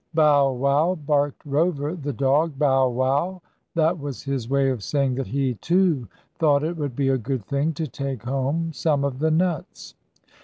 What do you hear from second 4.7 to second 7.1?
of saying that he, too, thought it would be